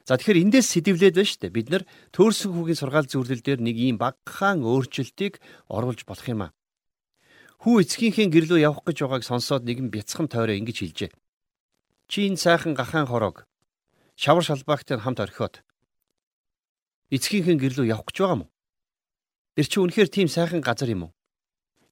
За 0.06 0.14
тэгэхээр 0.14 0.42
эндээс 0.44 0.68
сэтвлээд 0.70 1.16
байна 1.16 1.26
шүү 1.26 1.40
дээ. 1.40 1.56
Бид 1.56 1.68
нар 1.72 1.82
төөрсөн 2.14 2.52
хүүгийн 2.54 2.78
сургаал 2.78 3.08
зөвлөл 3.10 3.42
дээр 3.42 3.60
нэг 3.64 3.76
ийм 3.80 3.96
багахан 3.98 4.62
өөрчлөлтийг 4.62 5.42
оруулж 5.66 6.06
болох 6.06 6.28
юм 6.28 6.46
аа. 6.46 6.54
Хүү 7.64 7.82
эцгийнхээ 7.82 8.30
гэрлөө 8.30 8.60
явах 8.62 8.84
гэж 8.86 9.02
байгааг 9.02 9.24
сонсоод 9.26 9.66
нэгэн 9.66 9.90
бяцхан 9.90 10.30
тойроо 10.30 10.54
ингэж 10.54 10.76
хэлжээ. 10.84 11.10
Чи 12.06 12.30
энэ 12.30 12.38
сайхан 12.38 12.78
гахаан 12.78 13.10
хорог 13.10 13.50
шавар 14.14 14.44
шалбаагтай 14.46 15.00
хамт 15.02 15.18
орхиод 15.18 15.64
эцгийнхээ 17.10 17.56
гэрлөө 17.58 17.90
явах 17.90 18.06
гэж 18.06 18.16
байгаа 18.22 18.36
юм 18.36 18.42
уу? 18.46 18.50
Тэр 19.56 19.64
чи 19.64 19.80
үнэхээр 19.80 20.12
тийм 20.12 20.28
сайхан 20.28 20.60
газар 20.60 20.92
юм 20.92 21.08
уу? 21.08 21.12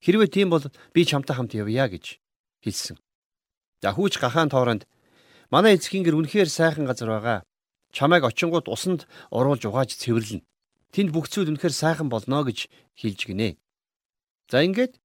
Хэрвээ 0.05 0.29
тийм 0.29 0.53
бол 0.53 0.61
би 0.93 1.01
чамтай 1.01 1.33
хамт 1.33 1.57
явъя 1.57 1.89
гэж 1.89 2.21
хэлсэн. 2.61 3.01
За 3.81 3.89
хүүч 3.89 4.21
гахаан 4.21 4.53
тооронд 4.53 4.85
манай 5.49 5.73
эцгийн 5.73 6.05
гэр 6.05 6.13
үнэхээр 6.13 6.45
сайхан 6.45 6.85
газар 6.85 7.09
байгаа. 7.09 7.39
Чамайг 7.89 8.21
очингууд 8.21 8.69
усанд 8.69 9.09
оруулж 9.33 9.65
угааж 9.65 9.97
цэвэрлэнэ. 9.97 10.45
Тэнд 10.93 11.09
бүх 11.09 11.25
зүйл 11.25 11.49
үнэхээр 11.57 11.73
сайхан 11.73 12.05
болно 12.05 12.45
гэж 12.45 12.69
хэлж 13.01 13.33
гинэ. 13.33 13.57
За 14.53 14.61
ингээд 14.61 15.01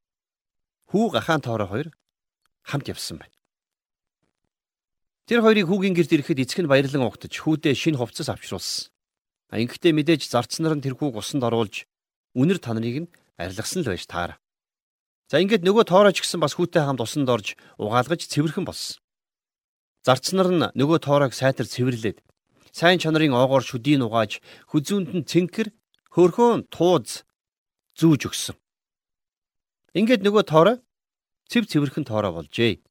хүү 0.92 1.16
гахаан 1.16 1.40
тоороо 1.40 1.68
хоёр 1.72 1.88
хамт 2.68 2.92
явсан 2.92 3.24
байна. 3.24 3.32
Тэр 5.24 5.40
хоёрыг 5.40 5.64
хүүгийн 5.64 5.96
гэрт 5.96 6.12
ирэхэд 6.12 6.44
эцэг 6.44 6.60
нь 6.60 6.68
баярлан 6.68 7.08
угтаж 7.08 7.32
хүүдээ 7.40 7.72
шинэ 7.72 7.96
хувцас 7.96 8.28
авчруулсан. 8.28 8.92
Ингэхдээ 9.48 9.96
мэдээж 9.96 10.28
зарцнаар 10.28 10.76
нь 10.76 10.84
тэр 10.84 10.98
хүүг 10.98 11.22
усанд 11.22 11.46
оруулж 11.46 11.88
үнэр 12.34 12.58
танарыг 12.62 12.96
нь 13.06 13.12
арилгасан 13.40 13.82
л 13.82 13.90
байж 13.92 14.04
таар. 14.06 14.38
За 15.30 15.38
ингээд 15.38 15.62
нөгөө 15.62 15.84
тоорооч 15.86 16.18
гисэн 16.20 16.42
бас 16.42 16.58
хүүтэй 16.58 16.82
хамт 16.82 17.02
усанд 17.02 17.30
орж 17.30 17.54
угаалгаж 17.78 18.26
цэвэрхэн 18.26 18.66
болсон. 18.66 18.98
Зарцнаар 20.02 20.50
нь 20.50 20.66
нөгөө 20.74 20.98
тоороог 21.06 21.32
сайтар 21.34 21.70
цэвэрлээд 21.70 22.18
сайн 22.74 22.98
чанарын 22.98 23.34
оогоор 23.34 23.62
шүдийг 23.62 24.02
угааж 24.02 24.42
хүзүүнд 24.70 25.10
нь 25.14 25.28
цэнкэр 25.30 25.68
хөрхөөн 26.14 26.66
тууз 26.70 27.22
зүүж 27.98 28.20
өгсөн. 28.26 28.56
Ингээд 29.94 30.22
нөгөө 30.26 30.42
тоороо 30.46 30.76
цэв 31.50 31.66
цэвэрхэн 31.66 32.06
тоороо 32.06 32.42
болжээ. 32.42 32.82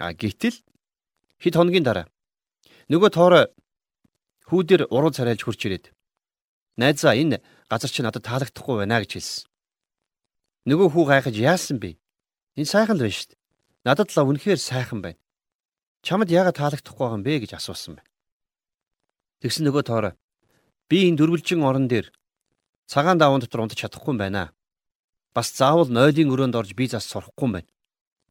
А 0.00 0.12
гítэл 0.12 0.56
хэд 1.40 1.54
хоногийн 1.56 1.84
дараа 1.84 2.06
нөгөө 2.88 3.10
тоороо 3.12 3.44
хүүдэр 4.48 4.88
уруу 4.88 5.12
царайлж 5.12 5.44
хурч 5.44 5.60
ирээд 5.68 5.92
найзаа 6.80 7.12
энэ 7.12 7.44
газар 7.68 7.90
чи 7.92 8.02
надад 8.02 8.24
таалагдахгүй 8.24 8.76
байна 8.82 9.00
гэж 9.04 9.12
хэлсэн. 9.16 9.46
Нөгөө 10.68 10.88
хүү 10.92 11.04
гайхаж 11.08 11.36
яасан 11.36 11.78
бэ? 11.80 11.96
Энэ 12.56 12.68
сайхан 12.68 12.96
л 12.96 13.04
байна 13.04 13.16
шүү 13.16 13.28
дээ. 13.32 13.40
Надад 13.84 14.08
л 14.12 14.24
үнэхээр 14.24 14.60
сайхан 14.60 15.00
байна. 15.04 15.20
Чамд 16.02 16.32
яагаад 16.32 16.56
таалагдахгүй 16.56 17.04
байгаа 17.04 17.18
юм 17.20 17.24
бэ 17.24 17.34
гэж 17.44 17.52
асуусан 17.60 18.00
байна. 18.00 18.08
Тэгсэн 19.44 19.64
нөгөө 19.68 19.84
тоорой 19.84 20.14
би 20.88 21.08
энэ 21.08 21.18
дөрвөлжин 21.20 21.62
орон 21.62 21.86
дээр 21.86 22.08
цагаан 22.88 23.20
даван 23.20 23.40
дотор 23.44 23.68
унтаж 23.68 23.78
чадахгүй 23.84 24.16
юм 24.16 24.18
байна. 24.18 24.52
Бас 25.36 25.52
заавал 25.52 25.92
нойлын 25.92 26.32
өрөөнд 26.32 26.56
орж 26.56 26.72
би 26.72 26.88
зас 26.88 27.04
сурахгүй 27.06 27.46
юм 27.46 27.52
байна. 27.60 27.70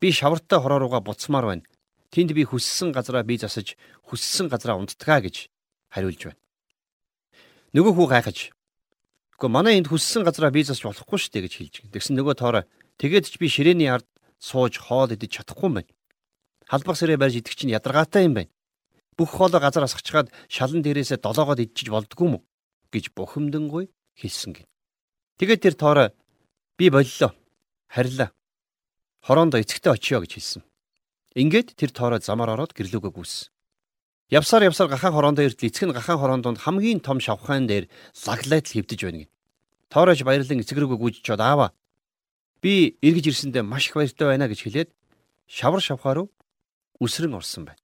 Би 0.01 0.11
шавартай 0.11 0.59
хороо 0.59 0.81
руугаа 0.81 1.01
буцмаар 1.05 1.45
байна. 1.45 1.65
Тэнд 2.09 2.33
би 2.33 2.43
хүссэн 2.43 2.91
газараа 2.91 3.23
би 3.23 3.37
засаж 3.37 3.77
хүссэн 4.09 4.49
газараа 4.49 4.81
унтдгаа 4.81 5.21
гэж 5.21 5.47
хариулж 5.93 6.21
байна. 6.33 6.41
Нөгөө 7.75 7.93
хүү 7.93 8.07
гайхаж 8.09 8.37
Гэхдээ 9.37 9.53
манай 9.53 9.77
энд 9.77 9.93
хүссэн 9.93 10.25
газараа 10.25 10.49
би 10.49 10.65
засч 10.65 10.81
болохгүй 10.81 11.17
шүү 11.21 11.29
дээ 11.29 11.45
гэж 11.45 11.53
хэлж 11.61 11.75
гин. 11.85 11.93
Тэгсэн 11.93 12.17
нөгөө 12.17 12.35
тоороо 12.41 12.65
тэгээд 12.97 13.29
ч 13.29 13.37
би 13.37 13.45
ширээний 13.45 13.85
ард 13.85 14.09
сууж 14.41 14.81
хоол 14.81 15.13
идэж 15.13 15.45
чадахгүй 15.45 15.69
юм 15.69 15.77
байна. 15.77 15.93
Халбах 16.65 16.97
сэрээ 16.97 17.21
барьж 17.21 17.37
идэх 17.37 17.53
чинь 17.53 17.69
ядаргаатай 17.69 18.25
юм 18.25 18.33
байна. 18.33 18.49
Бүх 19.13 19.37
хоолоо 19.37 19.61
газар 19.61 19.85
асгачгаад 19.85 20.33
шалан 20.49 20.81
дээрээсээ 20.81 21.21
долоогоод 21.21 21.61
идчих 21.61 21.93
болдгүй 21.93 22.27
мө 22.33 22.41
гэж 22.89 23.13
бухимдангуй 23.13 23.93
хэлсэн 24.17 24.57
гин. 24.57 24.67
Тэгээд 25.37 25.61
тэр 25.61 25.75
тоороо 25.77 26.07
би 26.81 26.89
боллоо. 26.89 27.29
Харилаа. 27.93 28.33
Хороондоо 29.21 29.61
эцэгтэй 29.61 29.93
очиё 29.93 30.25
гэж 30.25 30.33
хэлсэн. 30.33 30.61
Ингээд 31.37 31.77
тэр 31.77 31.93
тоороо 31.93 32.17
замаар 32.25 32.57
ороод 32.57 32.73
гэрлүүгөө 32.73 33.13
гүйсэн. 33.13 33.53
Явсаар 34.29 34.63
явсаар 34.67 34.89
гахаан 34.89 35.13
хороондоо 35.13 35.45
иртэл 35.47 35.71
эцэг 35.71 35.87
нь 35.87 35.95
гахаан 35.95 36.19
хороондонд 36.19 36.59
хамгийн 36.59 36.99
том 36.99 37.23
шавхаан 37.23 37.63
дээр 37.63 37.87
лаглайт 38.27 38.67
хөвдөж 38.67 38.99
байна 39.07 39.19
гин. 39.23 39.31
Тоорож 39.87 40.19
баярлан 40.27 40.59
эцэг 40.59 40.75
рүүгээ 40.75 40.99
гүйж 40.99 41.15
чод 41.23 41.39
аава. 41.39 41.71
Би 42.59 42.99
эргэж 42.99 43.31
ирсэндээ 43.31 43.63
маш 43.63 43.87
их 43.87 43.95
баяртай 43.95 44.27
байна 44.27 44.51
гэж 44.51 44.59
хэлээд 44.67 44.89
шавар 45.47 45.79
шавхаа 45.79 46.13
руу 46.19 46.27
үсрэн 46.99 47.39
орсон 47.39 47.71
байна. 47.71 47.79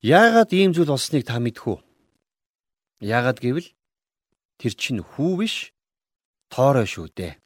Яагаад 0.00 0.56
ийм 0.56 0.72
зүйл 0.72 0.88
болсныг 0.88 1.28
та 1.28 1.36
мэдхүү? 1.36 1.76
Яагаад 3.04 3.44
гэвэл 3.44 3.68
тэр 4.56 4.72
чинь 4.72 5.04
хүү 5.04 5.32
биш 5.36 5.76
тоорой 6.48 6.88
шүү 6.88 7.12
дээ. 7.12 7.36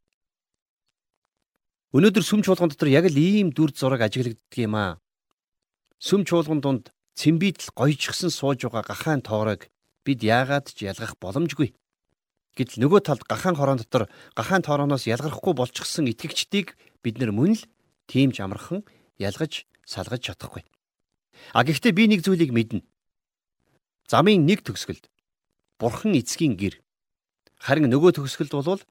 Өнөөдөр 1.90 2.22
сүм 2.22 2.46
чуулган 2.46 2.70
дотор 2.70 2.86
яг 2.86 3.10
л 3.10 3.18
ийм 3.18 3.50
дүр 3.50 3.74
зураг 3.74 4.06
ажиглагддаг 4.06 4.56
юм 4.62 4.78
аа. 4.78 5.02
Сүм 5.98 6.22
чуулган 6.22 6.62
донд 6.62 6.94
цэмбидэл 7.18 7.70
гоёжгсон 7.76 8.30
сууж 8.30 8.64
байгаа 8.64 8.84
гахаан 8.86 9.20
тооройг 9.22 9.68
бид 10.04 10.20
яагаад 10.22 10.72
ч 10.72 10.88
ялгах 10.88 11.16
боломжгүй. 11.20 11.74
Гэтэл 12.56 12.84
нөгөө 12.84 13.00
талд 13.06 13.24
гахаан 13.24 13.56
хорон 13.56 13.78
дотор 13.80 14.08
гахаан 14.36 14.62
тоороноос 14.62 15.08
ялгархгүй 15.08 15.54
болчихсон 15.56 16.10
итгэгчдийг 16.12 16.76
бид 17.00 17.16
нар 17.16 17.32
мөн 17.32 17.56
л 17.56 17.62
тийм 18.08 18.32
ч 18.32 18.44
амархан 18.44 18.84
ялгаж 19.16 19.64
салгаж 19.88 20.20
чадахгүй. 20.20 20.64
А 21.56 21.64
гэхдээ 21.64 21.92
би 21.96 22.04
нэг 22.12 22.20
зүйлийг 22.24 22.52
мэднэ. 22.52 22.84
Замын 24.08 24.44
нэг 24.44 24.60
төгсгөлд 24.68 25.08
Бурхан 25.80 26.12
эцгийн 26.14 26.54
гэр 26.60 26.78
харин 27.56 27.88
нөгөө 27.88 28.20
төгсгөлд 28.20 28.52
бол 28.52 28.82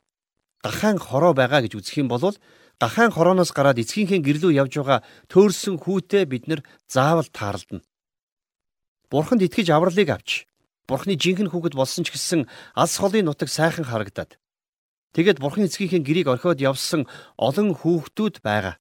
гахаан 0.66 0.98
хороо 0.98 1.34
байгаа 1.38 1.62
гэж 1.62 1.78
үзэх 1.78 2.02
юм 2.02 2.10
бол 2.10 2.34
гахаан 2.82 3.14
хорооноос 3.14 3.54
гараад 3.54 3.78
эцгийнхээ 3.78 4.26
гэрлүү 4.26 4.52
явж 4.58 4.74
байгаа 4.82 5.00
төөрсөн 5.30 5.78
хүүтэй 5.78 6.26
бид 6.26 6.50
нар 6.50 6.62
заавал 6.90 7.30
таарлдана. 7.30 7.86
Бурханд 9.12 9.44
итгэж 9.44 9.68
авралыг 9.76 10.08
авч 10.08 10.48
Бурхны 10.88 11.20
жинхэнэ 11.20 11.52
хүүхэд 11.52 11.76
болсон 11.76 12.08
ч 12.08 12.16
гэсэн 12.16 12.48
алс 12.80 12.96
холын 12.96 13.28
нутаг 13.28 13.52
сайхан 13.52 13.84
харагдаад 13.84 14.40
тэгээд 15.12 15.44
Бурхан 15.44 15.68
эцгийнхээ 15.68 16.00
гэрийг 16.00 16.28
орхиод 16.32 16.64
явсан 16.64 17.04
олон 17.36 17.76
хүүхдүүд 17.76 18.40
байгаа. 18.40 18.80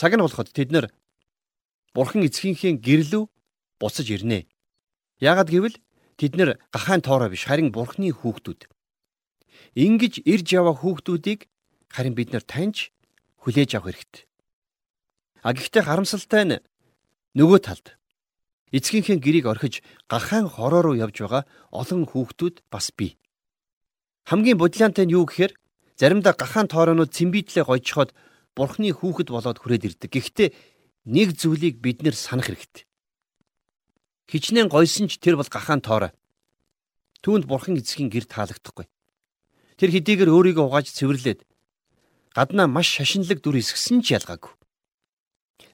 Цаг 0.00 0.16
нь 0.16 0.24
болоход 0.24 0.48
тэд 0.56 0.72
нэр 0.72 0.88
Бурхан 1.92 2.24
эцгийнхээ 2.24 2.80
гэрлүү 2.80 3.28
буцаж 3.76 4.08
ирнэ. 4.08 4.48
Яагад 5.20 5.52
гэвэл 5.52 5.76
тэд 6.16 6.32
нэр 6.40 6.56
гахаан 6.72 7.04
тоороо 7.04 7.28
биш 7.28 7.44
харин 7.44 7.68
Бурхны 7.76 8.08
хүүхдүүд. 8.16 8.72
Ингиж 9.76 10.24
ирж 10.24 10.48
яваа 10.48 10.72
хүүхдүүдийг 10.80 11.44
харин 11.92 12.16
бид 12.16 12.32
нар 12.32 12.44
таньж 12.44 12.88
хүлээж 13.44 13.76
авах 13.76 13.92
хэрэгтэй. 13.92 14.24
А 15.44 15.52
гэхдээ 15.52 15.84
харамсалтай 15.84 16.44
нь 16.48 16.56
нөгөө 17.36 17.60
талд 17.60 17.99
эцгийнхээ 18.70 19.18
гэрийг 19.18 19.46
орхиж 19.46 19.82
гахаан 20.06 20.46
хороо 20.46 20.82
руу 20.82 20.96
явж 20.96 21.16
байгаа 21.22 21.42
олон 21.70 22.06
хүүхдүүд 22.06 22.62
бас 22.70 22.90
бий. 22.94 23.18
Хамгийн 24.26 24.58
бодлиантай 24.58 25.06
нь 25.06 25.14
юу 25.14 25.26
гэхээр 25.26 25.52
заримдаа 25.98 26.34
гахаан 26.38 26.70
тоороонууд 26.70 27.10
цэмбидлээ 27.10 27.64
гойчхоод 27.66 28.14
бурхны 28.54 28.94
хүүхэд 28.94 29.28
болоод 29.34 29.58
хүрээд 29.58 29.86
ирдэг. 29.88 30.10
Гэхдээ 30.14 30.48
нэг 31.10 31.34
зүйлийг 31.34 31.82
бид 31.82 32.02
нэр 32.06 32.14
санах 32.14 32.46
хэрэгтэй. 32.46 32.84
Хичнээн 34.30 34.70
гойсон 34.70 35.10
ч 35.10 35.18
тэр 35.18 35.34
бол 35.34 35.50
гахаан 35.50 35.82
тоорой. 35.82 36.14
Түүнд 37.26 37.50
бурхан 37.50 37.74
эцгийн 37.80 38.06
гэр 38.06 38.30
таалагдахгүй. 38.30 38.86
Тэр 39.74 39.90
хэдийгээр 39.90 40.30
өөрийгөө 40.30 40.64
угааж 40.70 40.92
цэвэрлээд 40.94 41.42
гаднаа 42.36 42.70
маш 42.70 42.86
шашинлаг 42.86 43.42
дүр 43.42 43.58
эсгсэн 43.58 44.04
ч 44.04 44.14
ялгаагүй. 44.14 44.59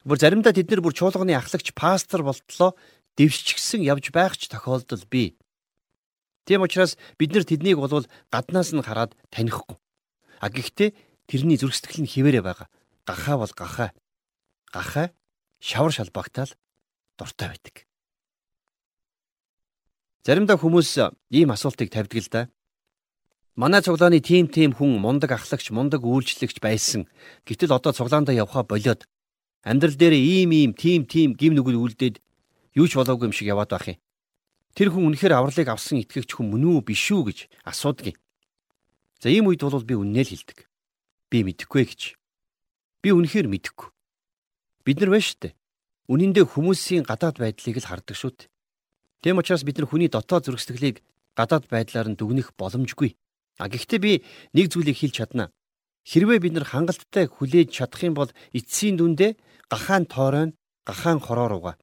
Бүр 0.07 0.23
заримдаа 0.23 0.55
тэд 0.55 0.71
нар 0.71 0.87
бүр 0.87 0.95
чуулганы 0.95 1.35
ахлагч 1.35 1.75
пастор 1.75 2.23
болтлоо 2.23 2.79
дэвшчихсэн 3.19 3.83
явж 3.83 4.15
байх 4.15 4.39
ч 4.39 4.47
тохиолдол 4.47 5.03
бий. 5.11 5.35
Тийм 6.47 6.63
учраас 6.63 6.95
бид 7.19 7.35
нар 7.35 7.43
тэднийг 7.43 7.83
бол 7.83 8.07
гаднаас 8.31 8.71
нь 8.71 8.87
хараад 8.87 9.19
танихгүй. 9.35 9.75
А 10.39 10.47
гэхдээ 10.47 10.95
тэрний 11.27 11.59
зүрх 11.59 11.75
сэтгэл 11.75 12.07
нь 12.07 12.13
хിവэрэ 12.13 12.39
байгаа. 12.39 12.71
Гахаа 13.03 13.37
бол 13.43 13.51
гахаа. 13.51 13.91
Гахаа 14.71 15.11
шавар 15.59 15.91
шалбагтаал 15.91 16.55
дуртай 17.19 17.51
байдаг. 17.51 17.91
Заримдаа 20.23 20.55
хүмүүс 20.55 21.03
ийм 21.35 21.51
асуултыг 21.51 21.91
тавьдаг 21.91 22.23
л 22.23 22.31
да. 22.31 22.43
Манай 23.59 23.83
цуглааны 23.83 24.23
тим 24.23 24.47
тим 24.47 24.71
хүн 24.71 25.03
мундаг 25.03 25.35
ахлагч, 25.35 25.75
мундаг 25.75 26.07
үйлчлэгч 26.07 26.63
байсан. 26.63 27.11
Гэтэл 27.43 27.75
одоо 27.75 27.91
цуглаандаа 27.91 28.37
явхаа 28.39 28.63
болоод 28.63 29.03
Амьдрал 29.67 29.99
дээр 29.99 30.15
ийм 30.15 30.55
ийм 30.55 30.73
тим 30.79 31.03
тим 31.11 31.35
гим 31.35 31.59
нүгэл 31.59 31.83
үлдээд 31.83 32.23
юу 32.79 32.87
ч 32.87 32.95
болоогүй 32.95 33.27
юм 33.27 33.35
шиг 33.35 33.51
яваад 33.51 33.75
байх 33.75 33.87
юм. 33.91 33.99
Тэр 34.79 34.95
хүн 34.95 35.11
үнэхээр 35.11 35.35
авралыг 35.35 35.67
авсан 35.67 35.99
итгэгч 36.07 36.39
хүн 36.39 36.55
мөн 36.55 36.63
үү 36.71 36.87
биш 36.87 37.11
үү 37.11 37.23
гэж 37.27 37.39
асуудаг 37.67 38.15
юм. 38.15 38.19
За 39.19 39.27
ийм 39.27 39.51
үед 39.51 39.67
бол 39.67 39.83
би 39.83 39.99
үннээ 39.99 40.23
л 40.23 40.33
хэлдэг. 40.39 40.59
Би 41.35 41.43
мэдэхгүй 41.43 41.83
гэж. 41.83 42.03
Би 43.03 43.11
үнэхээр 43.11 43.51
мэдэхгүй. 43.51 43.91
бид 44.87 45.03
нар 45.03 45.11
байна 45.11 45.27
шүү 45.27 45.39
дээ. 45.43 45.55
Үнэн 46.07 46.31
дээр 46.31 46.47
хүмүүсийн 46.47 47.03
гадаад 47.03 47.43
байдлыг 47.43 47.83
л 47.83 47.91
хардаг 47.91 48.15
шүү 48.15 48.33
дээ. 48.39 48.51
Тэм 49.27 49.43
учраас 49.43 49.67
бид 49.67 49.83
нар 49.83 49.91
хүний 49.91 50.07
дотоод 50.07 50.47
зөргсдгэлийг 50.47 51.03
гадаад 51.35 51.67
байдлаар 51.67 52.07
нь 52.07 52.15
дүгнэх 52.15 52.55
боломжгүй. 52.55 53.19
А 53.59 53.67
гэхдээ 53.67 53.99
би 53.99 54.23
нэг 54.55 54.71
зүйлийг 54.71 54.95
хэлж 54.95 55.27
чадна. 55.27 55.51
Хэрвээ 56.07 56.39
бид 56.39 56.55
нар 56.55 56.67
хангалттай 56.71 57.27
хүлээж 57.27 57.75
чадах 57.75 58.03
юм 58.07 58.15
бол 58.15 58.31
эцсийн 58.55 58.95
дүндээ 58.95 59.35
гахаан 59.67 60.07
тоорой 60.07 60.55
нь 60.55 60.57
гахаан 60.87 61.19
хороо 61.19 61.49
руугаа. 61.51 61.75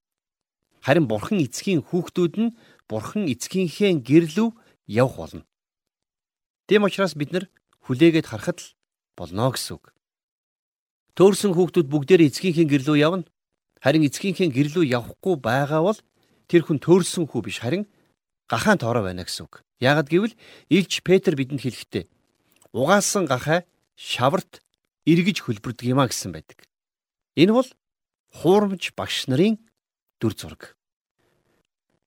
Харин 0.79 1.11
бурхан 1.11 1.43
эцгийн 1.43 1.83
хүүхдүүд 1.83 2.35
нь 2.39 2.55
бурхан 2.87 3.27
эцгийнхээ 3.27 3.99
гэрлүү 3.99 4.49
явах 4.87 5.15
болно. 5.19 5.43
Тэм 6.71 6.87
учраас 6.87 7.19
бид 7.19 7.35
нар 7.35 7.51
хүлээгээд 7.83 8.31
харахад 8.31 8.63
л 8.63 8.71
болно 9.19 9.51
гэсэн 9.51 9.75
үг. 9.75 9.91
Төөрсөн 11.19 11.51
хүүхдүүд 11.51 11.87
бүгдээр 11.91 12.23
эцгийнхээ 12.31 12.67
гэрлүү 12.71 12.97
явна. 13.03 13.27
Харин 13.83 14.07
эцгийнхээ 14.07 14.47
гэрлүү 14.55 14.87
явахгүй 14.87 15.35
байгаа 15.35 15.83
бол 15.83 15.99
тэр 16.47 16.63
хүн 16.63 16.79
төөрсөн 16.79 17.27
хүү 17.27 17.41
биш 17.43 17.59
харин 17.59 17.83
гахаан 18.47 18.79
тоороо 18.79 19.03
байна 19.03 19.27
гэсэн 19.27 19.51
үг. 19.51 19.67
Яагад 19.83 20.07
гэвэл 20.07 20.39
Илч 20.71 21.03
Петр 21.03 21.35
бидэнд 21.35 21.59
хэлэхдээ 21.59 22.07
угаасан 22.71 23.27
гахаа 23.27 23.67
шаварт 23.95 24.61
эргэж 25.05 25.43
хөлбөрдөг 25.43 25.85
юмаа 25.87 26.07
гэсэн 26.09 26.31
байдаг. 26.33 26.65
Энэ 27.35 27.53
бол 27.53 27.69
хуурамч 28.33 28.93
багш 28.97 29.27
нарын 29.27 29.59
дүр 30.19 30.33
зураг. 30.33 30.75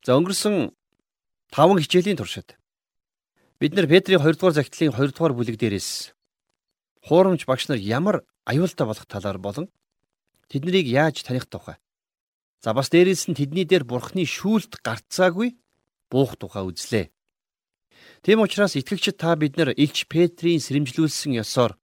За 0.05 0.17
өнгөрсөн 0.19 0.73
5 1.51 1.83
хичээлийн 1.83 2.19
туршид 2.19 2.57
бид 3.61 3.73
нар 3.75 3.87
Петрийн 3.87 4.21
2 4.21 4.37
дугаар 4.39 4.55
загтлын 4.55 4.93
2 4.93 5.15
дугаар 5.15 5.35
бүлэг 5.35 5.57
дээрээс 5.59 6.15
хуурамч 7.07 7.47
багш 7.47 7.69
нар 7.69 7.79
ямар 7.79 8.27
аюултай 8.45 8.87
болох 8.87 9.07
талаар 9.07 9.39
болон 9.39 9.67
тэднийг 10.51 10.87
яаж 10.87 11.23
таних 11.23 11.47
тухай 11.47 11.79
За 12.67 12.75
бас 12.75 12.91
дээрээс 12.91 13.31
нь 13.31 13.39
тэдний 13.39 13.63
дээр 13.63 13.85
бурхны 13.87 14.27
шүүлт 14.27 14.83
гарцаагүй 14.83 15.55
буух 16.11 16.35
тухай 16.35 16.67
үзлээ. 16.67 17.15
Тийм 18.27 18.41
учраас 18.41 18.75
итгэгчид 18.75 19.23
та 19.23 19.37
бид 19.39 19.55
нар 19.57 19.71
Илч 19.71 20.11
Петрийн 20.11 20.59
сэрэмжлүүлсэн 20.59 21.39
ёсоор 21.39 21.79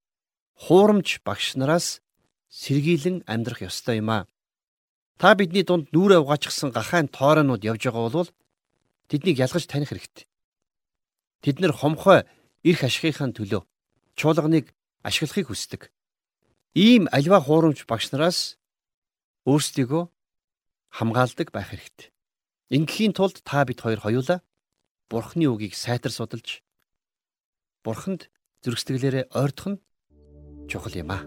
хуурамч 0.59 1.23
багш 1.23 1.55
нараас 1.55 2.03
сэргийлэн 2.51 3.23
амьдрах 3.31 3.63
ёстой 3.63 4.03
юм 4.03 4.11
а. 4.11 4.27
Та 5.15 5.39
бидний 5.39 5.63
дунд 5.63 5.87
нүрэ 5.95 6.19
угаачсан 6.19 6.75
гахаан 6.75 7.07
тоороонууд 7.07 7.63
явж 7.63 7.87
байгаа 7.87 8.11
бол 8.11 8.29
тэднийг 9.07 9.39
ялгаж 9.39 9.71
таних 9.71 9.95
хэрэгтэй. 9.95 10.27
Тэд 11.47 11.63
нэр 11.63 11.71
хомхой 11.71 12.27
эрх 12.67 12.81
ашигынхаа 12.83 13.31
төлөө 13.31 13.63
чуулганыг 14.19 14.75
ашиглахыг 14.99 15.47
хүсдэг. 15.47 15.95
Ийм 16.75 17.07
альва 17.15 17.39
хуурамч 17.39 17.87
багш 17.87 18.11
нараас 18.11 18.59
өөрсдийгөө 19.47 20.11
хамгаалдаг 20.91 21.55
байх 21.55 21.71
хэрэгтэй. 21.71 22.11
Ингээхийн 22.75 23.15
тулд 23.15 23.39
та 23.47 23.63
бид 23.63 23.79
хоёр 23.79 24.03
хоёулаа 24.03 24.43
Бурхны 25.13 25.45
үгийг 25.45 25.77
сайтар 25.77 26.09
судалж 26.09 26.65
Бурханд 27.85 28.33
зөргсдөглээрээ 28.65 29.29
ойртох 29.29 29.77
нь 29.77 29.81
чухал 30.65 30.97
юм 30.97 31.13
аа. 31.13 31.21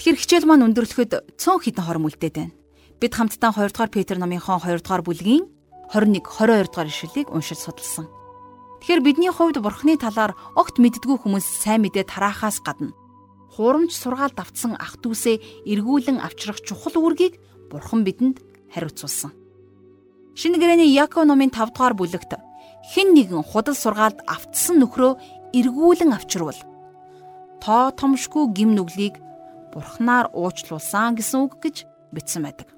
Тэгэхээр 0.00 0.16
хичээл 0.16 0.48
маань 0.48 0.72
өндөрлөхөд 0.72 1.36
цөөн 1.36 1.60
хитэн 1.60 1.84
хором 1.84 2.08
үлдээд 2.08 2.32
байна. 2.40 2.56
Бид 2.96 3.12
хамтдаа 3.12 3.52
2 3.52 3.76
дугаар 3.76 3.92
Петр 3.92 4.16
номынхон 4.16 4.64
2 4.64 4.80
дугаар 4.80 5.04
бүлгийн 5.04 5.44
21 5.92 6.24
22 6.24 6.72
дугаар 6.72 6.88
ишлэлийг 6.88 7.28
уншиж 7.28 7.60
судалсан. 7.60 8.15
Тэгэхээр 8.86 9.02
бидний 9.02 9.34
хувьд 9.34 9.58
бурхны 9.58 9.98
талаар 9.98 10.38
огт 10.54 10.78
мэддгүү 10.78 11.26
хүмүүс 11.26 11.42
сайн 11.42 11.82
мэдээ 11.82 12.06
тараахаас 12.06 12.62
гадна 12.62 12.94
хуурамч 13.58 13.90
сургаал 13.90 14.30
давтсан 14.30 14.78
ах 14.78 15.02
дүүсээ 15.02 15.66
эргүүлэн 15.66 16.22
авчрах 16.22 16.62
чухал 16.62 16.94
үүргийг 16.94 17.34
бурхан 17.66 18.06
бидэнд 18.06 18.38
хариуцуулсан. 18.70 19.34
Шинэ 20.38 20.62
гэрээний 20.62 20.94
Яков 20.94 21.26
номын 21.26 21.50
5 21.50 21.74
дугаар 21.74 21.98
бүлэгт 21.98 22.38
хэн 22.94 23.10
нэгэн 23.10 23.42
худал 23.42 23.74
сургаалд 23.74 24.22
автсан 24.22 24.78
нөхрөө 24.78 25.18
эргүүлэн 25.50 26.14
авчирвал 26.14 26.62
тоо 27.58 27.90
томшгүй 27.90 28.54
гим 28.54 28.78
нүглийг 28.78 29.18
бурхнаар 29.74 30.30
уучлуулсан 30.30 31.18
гэсэн 31.18 31.42
үг 31.42 31.58
гэж 31.58 31.90
бичсэн 32.14 32.46
байдаг. 32.46 32.75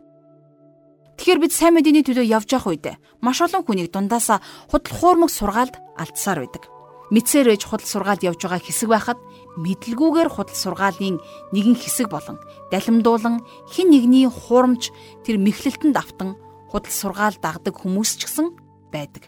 Тэгэхээр 1.18 1.42
бид 1.42 1.52
сайн 1.52 1.74
мэдээний 1.74 2.06
төлөө 2.06 2.30
явж 2.30 2.48
явах 2.54 2.70
үед 2.70 2.86
маш 3.18 3.42
олон 3.42 3.66
хүнийг 3.66 3.90
дундаасаа 3.90 4.38
худал 4.70 4.94
хуурмаг 4.94 5.30
сургаалд 5.34 5.74
алдсаар 5.98 6.46
байдаг. 6.46 6.70
Мэдсээр 7.10 7.58
ээж 7.58 7.66
худал 7.66 7.90
сургаалд 7.90 8.22
явж 8.22 8.38
байгаа 8.38 8.62
хэсэг 8.62 8.86
байхад 8.86 9.18
мэдлгүүгээр 9.58 10.30
худал 10.30 10.54
сургаалын 10.54 11.18
нэгэн 11.50 11.74
хэсэг 11.74 12.06
болон 12.06 12.38
далимдуулан 12.70 13.42
хин 13.66 13.90
нэгний 13.90 14.30
хуурамч 14.30 14.94
тэр 15.26 15.42
мэхлэлтэнд 15.42 15.98
автан 15.98 16.38
худал 16.70 16.94
сургаал 16.94 17.34
дагдаг 17.42 17.74
хүмүүс 17.74 18.22
ч 18.22 18.30
гэсэн 18.30 18.54
байдаг. 18.94 19.26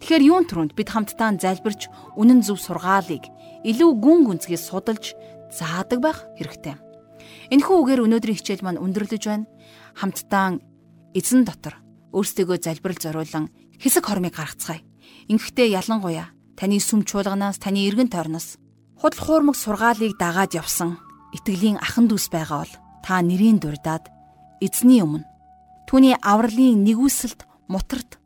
Тэгэхээр 0.00 0.24
юун 0.24 0.46
түрүүнд 0.48 0.72
бид 0.78 0.88
хамтдаа 0.88 1.36
залбирч 1.36 1.90
үнэн 2.16 2.40
зөв 2.46 2.62
сургаалыг 2.62 3.28
илүү 3.66 3.90
гүн 3.98 4.24
гүнзгий 4.24 4.56
судалж 4.56 5.18
заадаг 5.50 6.00
байх 6.00 6.24
хэрэгтэй. 6.38 6.78
Энэхүү 7.50 7.76
үгээр 7.76 8.04
өнөөдрийн 8.06 8.38
хичээл 8.38 8.62
маань 8.62 8.78
өндөрлөж 8.78 9.24
байна. 9.26 9.50
Хамтдаа 9.98 10.62
эзэн 11.14 11.44
дотор 11.44 11.78
өөрсдөө 12.12 12.58
залбирал 12.60 13.00
зориулан 13.00 13.46
хэсэг 13.78 14.04
хормыг 14.04 14.34
гаргацгаая. 14.36 14.82
Ингэхдээ 15.28 15.76
ялангуяа 15.76 16.32
таны 16.58 16.80
сүм 16.80 17.06
чуулганаас 17.06 17.60
таны 17.62 17.86
эргэн 17.86 18.10
тойрноос 18.10 18.58
худал 18.98 19.20
хуурмаг 19.22 19.56
сургаалыг 19.56 20.18
дагаад 20.18 20.56
явсан 20.58 20.98
итгэлийн 21.36 21.78
ахан 21.78 22.08
дүүс 22.08 22.32
байгаа 22.32 22.64
бол 22.64 22.74
та 23.04 23.22
нэрийн 23.22 23.62
дурдаад 23.62 24.10
эзний 24.64 25.04
өмнө 25.04 25.28
түүний 25.86 26.16
авралын 26.18 26.82
нэгүсэлт 26.82 27.46
мутарт 27.70 28.18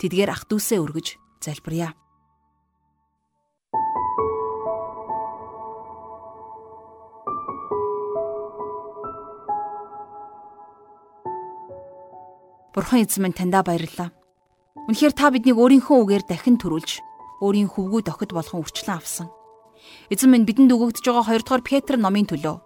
тэдгээр 0.00 0.30
ах 0.32 0.42
дүүсээ 0.48 0.78
өргөж 0.80 1.18
залбирая. 1.44 1.92
Бурхан 12.74 13.06
эзэн 13.06 13.22
минь 13.22 13.38
таньда 13.38 13.62
баярлалаа. 13.62 14.10
Үнэхээр 14.90 15.14
та 15.14 15.30
биднийг 15.30 15.54
өөрийнхөө 15.54 15.94
үгээр 15.94 16.24
дахин 16.26 16.58
төрүүлж, 16.58 16.98
өөрийн 17.38 17.70
хөвгүүд 17.70 18.10
охид 18.10 18.34
болгон 18.34 18.66
үрчлэн 18.66 18.98
авсан. 18.98 19.30
Эзэн 20.10 20.34
минь 20.34 20.42
бидэнд 20.42 20.74
өгөгдөж 20.74 21.06
байгаа 21.06 21.38
2 21.38 21.46
дугаар 21.46 21.62
Петр 21.62 21.94
номын 22.02 22.26
төлөө 22.26 22.56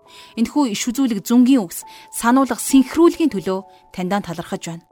энэхүү 0.41 0.73
иш 0.73 0.83
үзүүлэг 0.89 1.29
зүнгийн 1.29 1.61
үгс 1.61 1.85
сануулга 2.17 2.57
синхруулгийн 2.57 3.29
төлөө 3.37 3.93
таньдаа 3.93 4.25
талархаж 4.25 4.65
байна. 4.81 4.89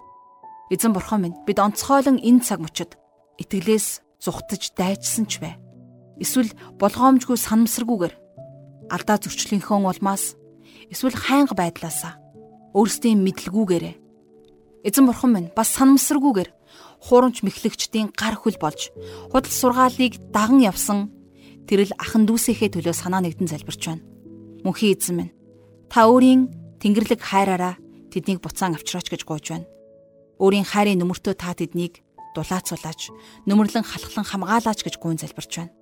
Эзэн 0.68 0.92
бурхан 0.92 1.24
минь 1.24 1.38
бид 1.48 1.64
онцгойлон 1.64 2.20
энэ 2.20 2.44
цаг 2.44 2.60
мөчид 2.60 3.00
итгэлээс 3.40 4.04
зүхтаж 4.20 4.76
дайчсан 4.76 5.24
ч 5.24 5.40
бай. 5.40 5.56
Эсвэл 6.20 6.52
болгоомжгүй 6.76 7.40
санамсаргүйгээр 7.40 8.14
алдаа 8.92 9.16
зөрчлийнхөө 9.16 9.80
улмаас 9.80 10.36
эсвэл 10.92 11.16
хайнга 11.16 11.56
байдлаасаа 11.56 12.20
өөрсдийн 12.76 13.22
мэдлгүүгээрээ 13.24 14.05
Эзэн 14.86 15.10
бурхан 15.10 15.34
минь 15.34 15.50
бас 15.50 15.74
санамсаргүйгээр 15.74 16.54
хуурамч 17.10 17.42
мэхлэгчдийн 17.42 18.14
гар 18.14 18.38
хөл 18.38 18.54
болж 18.62 18.94
худал 19.34 19.50
сургаалыг 19.50 20.14
даган 20.30 20.62
явсан 20.62 21.10
тэрл 21.66 21.90
ахан 21.98 22.22
дүүсийнхээ 22.22 22.70
төлөө 22.70 22.94
санаа 22.94 23.18
нэгдэн 23.26 23.50
залбирч 23.50 23.82
байна. 23.82 24.06
Мөнхийн 24.62 24.94
эзэн 24.94 25.16
минь 25.18 25.34
та 25.90 26.06
өөрийн 26.06 26.54
тэнгэрлэг 26.78 27.18
хайраараа 27.18 27.74
тэднийг 28.14 28.38
буцаан 28.38 28.78
авчраач 28.78 29.10
гэж 29.10 29.26
гуйж 29.26 29.58
байна. 29.58 29.66
Өөрийн 30.38 30.62
хайрын 30.62 31.02
нөмөртөө 31.02 31.34
та 31.34 31.50
тэднийг 31.58 32.06
дулаацуулаач, 32.38 33.10
нөмрлөн 33.50 33.82
халахлан 33.82 34.22
хамгаалаач 34.22 34.86
гэж 34.86 35.02
гуйн 35.02 35.18
залбирч 35.18 35.66
байна. 35.66 35.74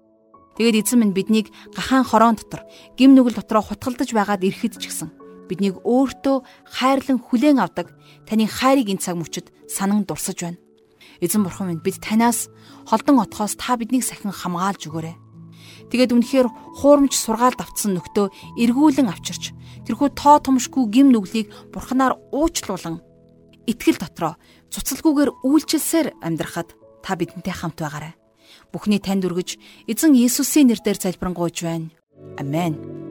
Тэгээд 0.57 0.81
эзэн 0.81 1.05
минь 1.05 1.13
биднийг 1.13 1.53
гахаан 1.77 2.09
хороон 2.09 2.41
дотор, 2.41 2.65
гим 2.97 3.13
нүгэл 3.13 3.37
дотроо 3.37 3.61
хутгалдаж 3.69 4.17
байгаад 4.17 4.49
ирэхэд 4.49 4.81
ч 4.81 4.89
гэсэн 4.89 5.24
биднийг 5.49 5.81
өөртөө 5.85 6.37
хайрлан 6.69 7.19
хүлээн 7.21 7.59
авдаг 7.61 7.93
таны 8.29 8.49
хайрыг 8.49 8.89
энэ 8.91 9.03
цаг 9.05 9.17
мөчид 9.19 9.53
санан 9.69 10.05
дурсаж 10.05 10.39
байна. 10.41 10.61
Эзэн 11.21 11.45
бурхан 11.45 11.69
минь 11.71 11.85
бид 11.85 12.01
танаас 12.01 12.49
холдон 12.89 13.21
отхоос 13.21 13.57
та 13.57 13.77
биднийг 13.77 14.05
сахин 14.05 14.33
хамгаалж 14.33 14.89
өгөөрэй. 14.89 15.17
Тэгээд 15.91 16.15
үнэхээр 16.17 16.49
хуурамч 16.81 17.15
сургаалд 17.15 17.61
автсан 17.61 17.95
нөхдөө 17.95 18.59
эргүүлэн 18.59 19.13
авчирч 19.13 19.53
тэрхүү 19.85 20.17
тоо 20.17 20.41
томшгүй 20.41 20.85
гим 20.91 21.13
нүглийг 21.13 21.53
бурханаар 21.71 22.17
уучлуулан 22.33 23.05
итгэл 23.69 24.01
дотроо 24.01 24.35
цуцалгүйгээр 24.73 25.31
үйлчилсээр 25.45 26.19
амьдрахад 26.25 26.75
та 27.05 27.15
бидэнтэй 27.15 27.53
хамт 27.53 27.79
байгаарай. 27.81 28.15
Бүхний 28.73 28.99
танд 28.99 29.25
өргөж 29.29 29.61
эзэн 29.87 30.17
Иесусийн 30.17 30.73
нэрээр 30.73 30.99
залбирanгуйж 30.99 31.57
байна. 31.63 31.93
Амен. 32.41 33.04